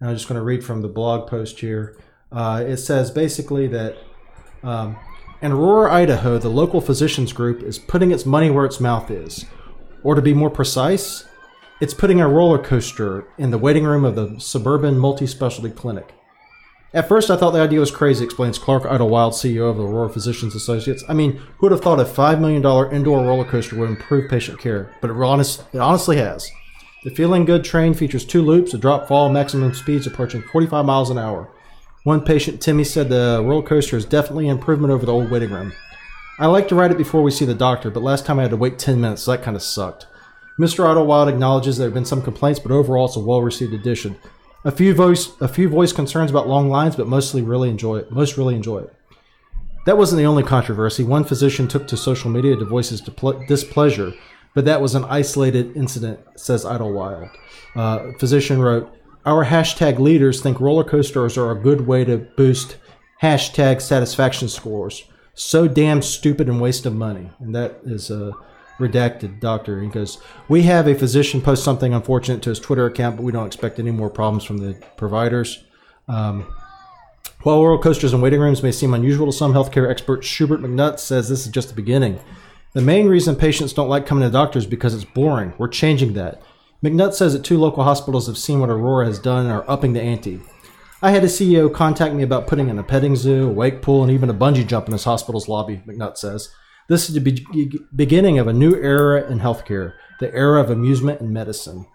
[0.00, 1.98] And I'm just going to read from the blog post here.
[2.30, 3.96] Uh, it says basically that
[4.62, 4.96] um,
[5.40, 9.44] in Aurora, Idaho, the local physicians group is putting its money where its mouth is.
[10.02, 11.24] Or to be more precise,
[11.80, 16.12] it's putting a roller coaster in the waiting room of the suburban multi specialty clinic.
[16.94, 20.08] At first, I thought the idea was crazy, explains Clark Idlewild, CEO of the Aurora
[20.08, 21.04] Physicians Associates.
[21.06, 24.58] I mean, who would have thought a $5 million indoor roller coaster would improve patient
[24.58, 24.90] care?
[25.02, 25.14] But it,
[25.74, 26.50] it honestly has.
[27.04, 31.10] The Feeling Good train features two loops, a drop fall, maximum speeds approaching 45 miles
[31.10, 31.48] an hour.
[32.08, 35.50] One patient, Timmy, said the roller coaster is definitely an improvement over the old waiting
[35.50, 35.74] room.
[36.38, 38.52] I like to ride it before we see the doctor, but last time I had
[38.52, 40.06] to wait 10 minutes, so that kind of sucked.
[40.58, 40.88] Mr.
[40.88, 44.16] Idlewild acknowledges there have been some complaints, but overall it's a well-received addition.
[44.64, 48.10] A few voice a few voice concerns about long lines, but mostly really enjoy it.
[48.10, 48.94] Most really enjoy it.
[49.84, 51.04] That wasn't the only controversy.
[51.04, 54.14] One physician took to social media to voice his displeasure,
[54.54, 57.28] but that was an isolated incident, says Idlewild.
[57.76, 58.97] Uh, physician wrote,
[59.28, 62.78] Our hashtag leaders think roller coasters are a good way to boost
[63.20, 65.04] hashtag satisfaction scores.
[65.34, 67.28] So damn stupid and waste of money.
[67.38, 68.32] And that is a
[68.78, 69.82] redacted doctor.
[69.82, 70.16] He goes,
[70.48, 73.78] We have a physician post something unfortunate to his Twitter account, but we don't expect
[73.78, 75.62] any more problems from the providers.
[76.08, 76.46] Um,
[77.42, 81.00] while roller coasters and waiting rooms may seem unusual to some healthcare experts, Schubert McNutt
[81.00, 82.18] says this is just the beginning.
[82.72, 85.52] The main reason patients don't like coming to doctors because it's boring.
[85.58, 86.40] We're changing that.
[86.82, 89.94] McNutt says that two local hospitals have seen what Aurora has done and are upping
[89.94, 90.40] the ante.
[91.02, 94.02] I had a CEO contact me about putting in a petting zoo, a wake pool,
[94.02, 96.50] and even a bungee jump in his hospital's lobby, McNutt says.
[96.88, 101.20] This is the be- beginning of a new era in healthcare, the era of amusement
[101.20, 101.86] and medicine.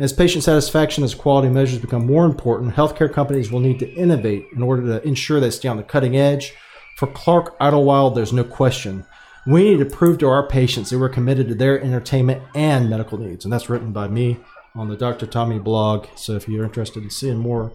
[0.00, 4.46] As patient satisfaction as quality measures become more important, healthcare companies will need to innovate
[4.54, 6.52] in order to ensure they stay on the cutting edge.
[6.96, 9.06] For Clark Idlewild, there's no question.
[9.46, 13.18] We need to prove to our patients that we're committed to their entertainment and medical
[13.18, 13.44] needs.
[13.44, 14.38] And that's written by me
[14.74, 15.26] on the Dr.
[15.26, 16.06] Tommy blog.
[16.14, 17.72] So if you're interested in seeing more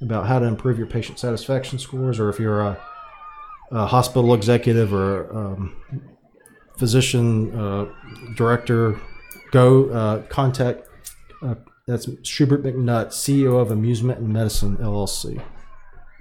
[0.00, 2.80] about how to improve your patient satisfaction scores, or if you're a,
[3.72, 5.76] a hospital executive or um,
[6.78, 7.86] physician uh,
[8.36, 9.00] director,
[9.50, 10.88] go uh, contact.
[11.42, 15.42] Uh, that's Schubert McNutt, CEO of Amusement and Medicine LLC.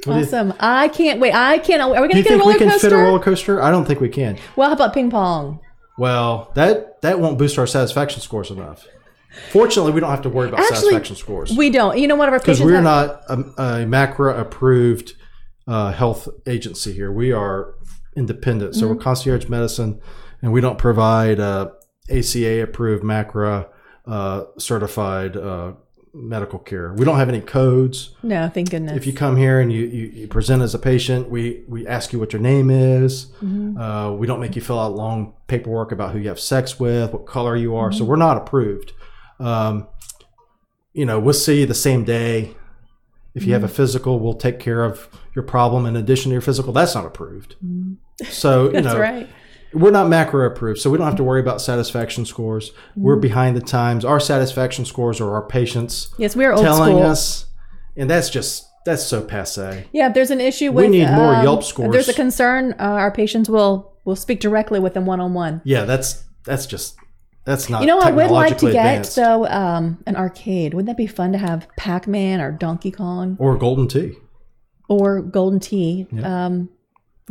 [0.05, 0.53] What Awesome.
[0.59, 1.33] I can't wait.
[1.33, 1.81] I can't.
[1.81, 2.89] Are we going to get a roller we can coaster?
[2.89, 3.61] fit a roller coaster?
[3.61, 4.37] I don't think we can.
[4.55, 5.59] well, how about ping pong?
[5.97, 8.85] Well, that that won't boost our satisfaction scores enough.
[9.51, 11.97] Fortunately, we don't have to worry about Actually, satisfaction scores We don't.
[11.97, 15.13] You know, one of our because we're had- not a, a MACRA approved
[15.67, 17.11] uh, health agency here.
[17.11, 17.73] We are
[18.15, 18.95] independent, so Mm-hmm.
[18.95, 19.99] we're concierge medicine,
[20.41, 21.69] and we don't provide uh,
[22.09, 23.67] ACA approved MACRA
[24.05, 25.73] uh, certified uh,
[26.17, 26.93] medical care.
[26.93, 28.15] We don't have any codes.
[28.23, 28.97] No, thank goodness.
[28.97, 32.11] If you come here and you, you, you present as a patient, we, we ask
[32.11, 33.27] you what your name is.
[33.79, 37.13] Uh, we don't make you fill out long paperwork about who you have sex with,
[37.13, 37.91] what color you are.
[37.91, 38.93] So we're not approved.
[39.39, 39.87] Um,
[40.93, 42.55] you know, we'll see you the same day.
[43.35, 46.41] If you have a physical, we'll take care of your problem in addition to your
[46.41, 46.73] physical.
[46.73, 47.55] That's not approved.
[48.29, 49.29] So, you That's know, right.
[49.73, 52.71] We're not MACRA approved, so we don't have to worry about satisfaction scores.
[52.95, 54.05] We're behind the times.
[54.05, 57.03] Our satisfaction scores are our patients Yes, we are old telling school.
[57.05, 57.45] us,
[57.95, 59.85] and that's just that's so passe.
[59.91, 61.91] Yeah, if there's an issue with, We need more um, Yelp If scores.
[61.91, 65.61] there's a concern, uh, our patients will will speak directly with them one on one.
[65.65, 66.95] Yeah, that's that's just
[67.43, 67.81] that's not.
[67.81, 69.15] You know, I would like to technologically get advanced.
[69.17, 70.73] though um, an arcade.
[70.73, 73.35] Wouldn't that be fun to have Pac Man or Donkey Kong?
[73.39, 74.13] or Golden Tee.
[74.89, 76.69] or golden tee um,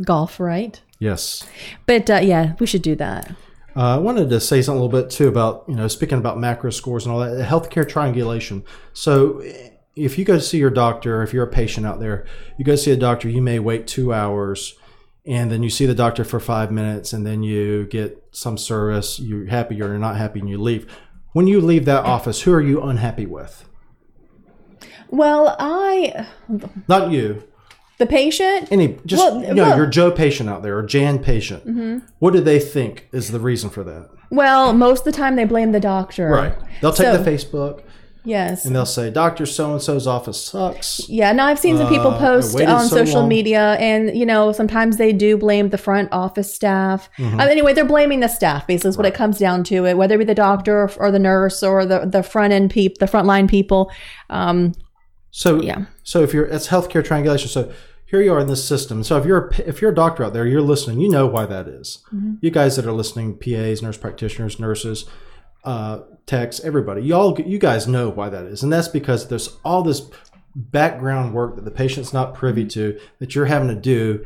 [0.03, 0.79] golf, right?
[0.99, 1.45] Yes.
[1.85, 3.31] But uh, yeah, we should do that.
[3.75, 6.37] Uh, I wanted to say something a little bit too about, you know, speaking about
[6.37, 8.63] MACRA scores and all that, healthcare triangulation.
[8.93, 9.43] So
[9.95, 12.25] if you go see your doctor, if you're a patient out there,
[12.57, 14.75] you go see a doctor, you may wait two hours
[15.27, 19.19] and then you see the doctor for five minutes and then you get some service,
[19.19, 20.91] you're happy or you're not happy and you leave.
[21.33, 23.67] When you leave that office, who are you unhappy with?
[25.09, 26.27] Well, I.
[26.87, 27.43] Not you.
[27.97, 28.67] The patient?
[28.71, 31.65] Any, just, well, you know, well, your Joe patient out there or Jan patient.
[31.65, 32.05] Mm-hmm.
[32.19, 34.09] What do they think is the reason for that?
[34.29, 36.29] Well, most of the time they blame the doctor.
[36.29, 36.55] Right.
[36.81, 37.81] They'll take so, the Facebook.
[38.23, 38.65] Yes.
[38.65, 39.45] And they'll say, Dr.
[39.45, 41.07] So and so's office sucks.
[41.07, 41.31] Yeah.
[41.31, 43.29] Now I've seen some people uh, post on so social long.
[43.29, 47.09] media, and, you know, sometimes they do blame the front office staff.
[47.17, 47.39] Mm-hmm.
[47.39, 49.13] Uh, anyway, they're blaming the staff, basically, is what right.
[49.13, 51.85] it comes down to it, whether it be the doctor or, or the nurse or
[51.85, 53.89] the, the front end people, the frontline people.
[54.29, 54.73] Um,
[55.31, 55.85] so, yeah.
[56.03, 57.47] So if you're, it's healthcare triangulation.
[57.47, 57.71] So,
[58.07, 59.03] here you are in this system.
[59.03, 60.99] So if you're a, if you're a doctor out there, you're listening.
[60.99, 62.03] You know why that is.
[62.13, 62.35] Mm-hmm.
[62.41, 65.05] You guys that are listening, PAs, nurse practitioners, nurses,
[65.63, 69.83] uh, techs, everybody, y'all, you guys know why that is, and that's because there's all
[69.83, 70.09] this
[70.55, 72.69] background work that the patient's not privy mm-hmm.
[72.69, 74.25] to that you're having to do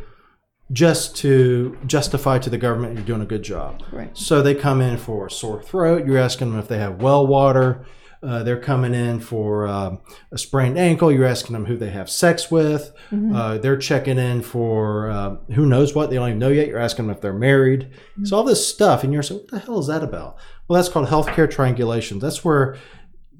[0.71, 3.83] just to justify to the government you're doing a good job.
[3.91, 4.15] Right.
[4.17, 6.05] So they come in for a sore throat.
[6.05, 7.85] You're asking them if they have well water.
[8.23, 9.95] Uh, they're coming in for uh,
[10.31, 11.11] a sprained ankle.
[11.11, 12.93] You're asking them who they have sex with.
[13.09, 13.35] Mm-hmm.
[13.35, 16.09] Uh, they're checking in for uh, who knows what.
[16.09, 16.67] They don't even know yet.
[16.67, 17.89] You're asking them if they're married.
[17.89, 18.25] Mm-hmm.
[18.25, 20.89] So all this stuff, and you're saying, "What the hell is that about?" Well, that's
[20.93, 22.19] called healthcare triangulation.
[22.19, 22.77] That's where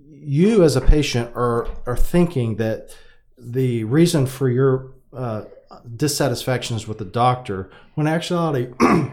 [0.09, 2.95] you, as a patient, are are thinking that
[3.37, 5.43] the reason for your uh,
[5.95, 8.73] dissatisfaction is with the doctor, when actuality.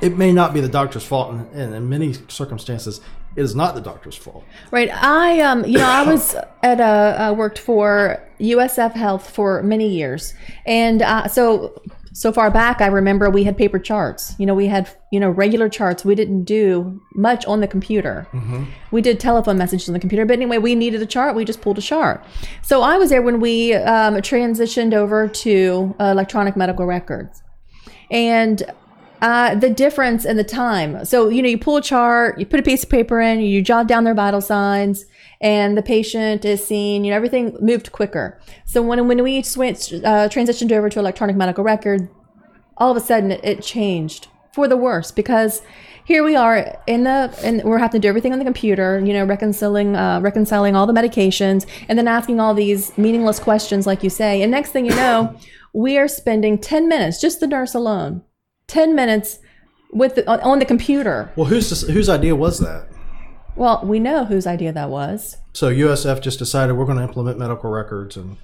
[0.00, 3.00] it may not be the doctor's fault, and in many circumstances,
[3.36, 4.44] it is not the doctor's fault.
[4.70, 4.90] Right.
[4.92, 9.88] I um you know I was at a uh, worked for USF Health for many
[9.88, 10.34] years,
[10.66, 11.80] and uh, so
[12.12, 14.34] so far back I remember we had paper charts.
[14.38, 16.04] You know we had you know regular charts.
[16.04, 18.26] We didn't do much on the computer.
[18.32, 18.64] Mm-hmm.
[18.90, 21.36] We did telephone messages on the computer, but anyway we needed a chart.
[21.36, 22.24] We just pulled a chart.
[22.62, 27.42] So I was there when we um, transitioned over to uh, electronic medical records,
[28.10, 28.64] and
[29.20, 31.04] uh, the difference in the time.
[31.04, 33.62] So, you know, you pull a chart, you put a piece of paper in, you
[33.62, 35.04] jot down their vital signs,
[35.40, 38.40] and the patient is seen, you know, everything moved quicker.
[38.64, 42.08] So when, when we switched, uh, transitioned over to electronic medical record,
[42.76, 45.62] all of a sudden it, it changed for the worse because
[46.04, 49.12] here we are in the and we're having to do everything on the computer you
[49.12, 54.02] know reconciling uh, reconciling all the medications and then asking all these meaningless questions like
[54.02, 55.36] you say and next thing you know
[55.74, 58.22] we are spending 10 minutes just the nurse alone
[58.68, 59.40] 10 minutes
[59.92, 61.32] with the, on, on the computer.
[61.36, 62.88] Well, whose whose idea was that?
[63.56, 65.36] Well, we know whose idea that was.
[65.52, 68.36] So USF just decided we're going to implement medical records and.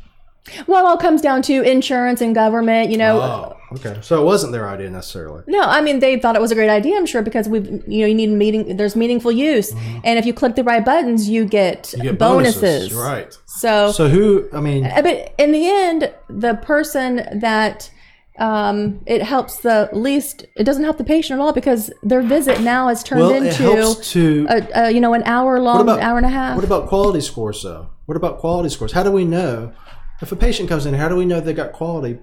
[0.66, 3.18] Well, it all comes down to insurance and government, you know.
[3.22, 3.98] Oh, okay.
[4.02, 5.42] So it wasn't their idea necessarily.
[5.46, 6.98] No, I mean they thought it was a great idea.
[6.98, 8.76] I'm sure because we've, you know, you need meeting.
[8.76, 10.00] There's meaningful use, mm-hmm.
[10.04, 12.60] and if you click the right buttons, you get, you get bonuses.
[12.60, 12.94] bonuses.
[12.94, 13.38] Right.
[13.46, 13.90] So.
[13.92, 14.46] So who?
[14.52, 14.82] I mean.
[14.82, 17.90] But in the end, the person that
[18.38, 20.44] um, it helps the least.
[20.56, 23.94] It doesn't help the patient at all because their visit now has turned well, into
[24.02, 26.56] to, a, a, you know an hour long, about, hour and a half.
[26.56, 27.90] What about quality scores though?
[28.06, 28.92] What about quality scores?
[28.92, 29.72] How do we know
[30.20, 30.94] if a patient comes in?
[30.94, 32.18] How do we know they got quality?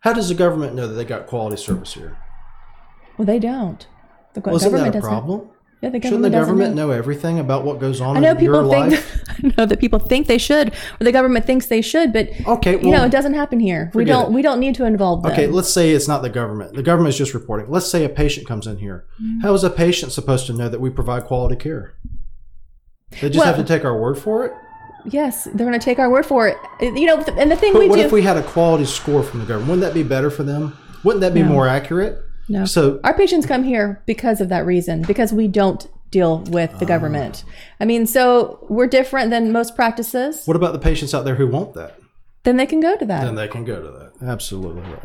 [0.00, 2.16] How does the government know that they got quality service here?
[3.18, 3.86] Well, they don't.
[4.34, 5.50] The well, isn't that a problem?
[5.80, 6.88] Yeah, the Shouldn't the government know.
[6.88, 6.92] know.
[6.92, 9.24] everything about what goes on I know in people your think, life?
[9.44, 12.76] I know that people think they should, or the government thinks they should, but okay,
[12.76, 13.90] well, you know, it doesn't happen here.
[13.94, 14.26] We don't.
[14.26, 14.34] It.
[14.34, 15.32] We don't need to involve them.
[15.32, 16.74] Okay, let's say it's not the government.
[16.74, 17.70] The government is just reporting.
[17.70, 19.06] Let's say a patient comes in here.
[19.22, 19.40] Mm-hmm.
[19.40, 21.94] How is a patient supposed to know that we provide quality care?
[23.12, 24.52] They just well, have to take our word for it.
[25.06, 26.58] Yes, they're going to take our word for it.
[26.80, 28.02] You know, and the thing but we what do.
[28.02, 29.70] if we had a quality score from the government?
[29.70, 30.76] Wouldn't that be better for them?
[31.04, 31.48] Wouldn't that be no.
[31.48, 32.22] more accurate?
[32.50, 32.64] No.
[32.64, 36.84] So our patients come here because of that reason, because we don't deal with the
[36.84, 37.44] government.
[37.78, 40.44] I mean, so we're different than most practices.
[40.46, 42.00] What about the patients out there who want that?
[42.42, 43.24] Then they can go to that.
[43.24, 44.28] Then they can go to that.
[44.28, 45.00] Absolutely right.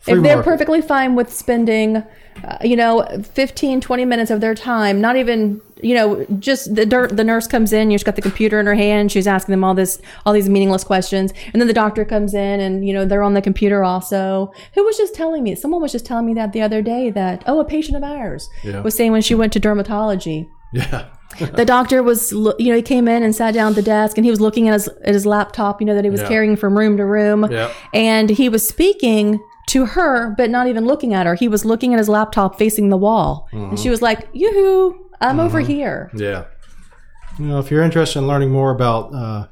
[0.00, 0.50] Free if they're market.
[0.50, 1.98] perfectly fine with spending,
[2.42, 6.86] uh, you know, 15, 20 minutes of their time, not even, you know, just the
[7.12, 9.74] the nurse comes in, you've got the computer in her hand, she's asking them all
[9.74, 13.22] this, all these meaningless questions, and then the doctor comes in, and you know, they're
[13.22, 14.52] on the computer also.
[14.74, 15.54] Who was just telling me?
[15.54, 18.48] Someone was just telling me that the other day that oh, a patient of ours
[18.64, 18.80] yeah.
[18.80, 20.48] was saying when she went to dermatology.
[20.72, 21.08] Yeah.
[21.38, 24.24] the doctor was, you know, he came in and sat down at the desk and
[24.24, 26.28] he was looking at his, at his laptop, you know, that he was yeah.
[26.28, 27.50] carrying from room to room.
[27.50, 27.72] Yeah.
[27.92, 31.34] And he was speaking to her, but not even looking at her.
[31.34, 33.48] He was looking at his laptop facing the wall.
[33.52, 33.70] Mm-hmm.
[33.70, 35.40] And she was like, Yoo-hoo, I'm mm-hmm.
[35.40, 36.10] over here.
[36.14, 36.46] Yeah.
[37.38, 39.46] You know, if you're interested in learning more about uh,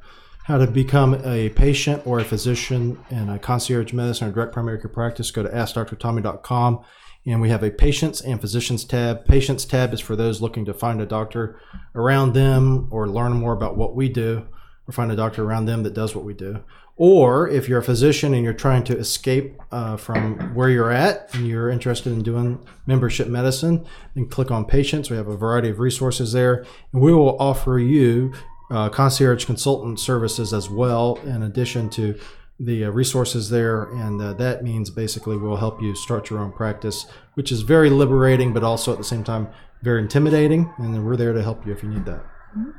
[0.44, 4.78] how to become a patient or a physician in a concierge medicine or direct primary
[4.78, 6.84] care practice, go to AskDrTommy.com.
[7.26, 9.24] And we have a patients and physicians tab.
[9.24, 11.58] Patients tab is for those looking to find a doctor
[11.94, 14.46] around them or learn more about what we do
[14.86, 16.62] or find a doctor around them that does what we do.
[16.96, 21.34] Or if you're a physician and you're trying to escape uh, from where you're at
[21.34, 23.84] and you're interested in doing membership medicine,
[24.14, 25.10] then click on patients.
[25.10, 26.64] We have a variety of resources there.
[26.92, 28.32] And we will offer you
[28.70, 32.18] uh, concierge consultant services as well, in addition to
[32.60, 33.90] the uh, resources there.
[33.90, 37.90] And uh, that means basically we'll help you start your own practice, which is very
[37.90, 39.48] liberating, but also at the same time
[39.82, 40.72] very intimidating.
[40.78, 42.24] And we're there to help you if you need that.
[42.56, 42.70] Mm-hmm.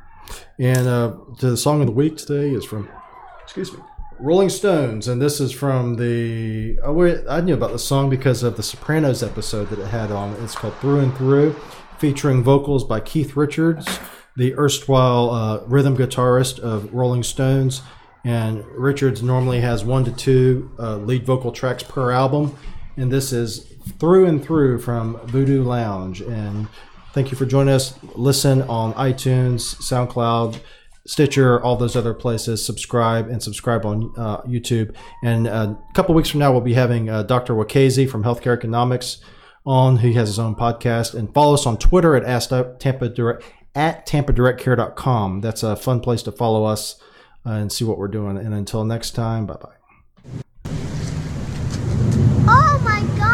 [0.58, 2.88] And uh, the song of the week today is from,
[3.44, 3.80] excuse me,
[4.18, 6.78] Rolling Stones, and this is from the.
[6.82, 10.32] Oh, I knew about the song because of the Sopranos episode that it had on.
[10.42, 11.54] It's called Through and Through,
[11.98, 13.86] featuring vocals by Keith Richards
[14.36, 17.82] the erstwhile uh, rhythm guitarist of Rolling Stones.
[18.24, 22.56] And Richards normally has one to two uh, lead vocal tracks per album.
[22.96, 26.20] And this is through and through from Voodoo Lounge.
[26.20, 26.68] And
[27.12, 27.98] thank you for joining us.
[28.14, 30.60] Listen on iTunes, SoundCloud,
[31.06, 32.64] Stitcher, all those other places.
[32.64, 34.94] Subscribe and subscribe on uh, YouTube.
[35.22, 37.54] And a couple weeks from now, we'll be having uh, Dr.
[37.54, 39.18] Wakazi from Healthcare Economics
[39.64, 41.14] on, He has his own podcast.
[41.14, 43.42] And follow us on Twitter at Ask Tampa Direct
[43.74, 45.42] at tampadirectcare.com.
[45.42, 47.00] That's a fun place to follow us
[47.44, 48.36] uh, and see what we're doing.
[48.38, 49.72] And until next time, bye bye.
[52.48, 53.25] Oh my God.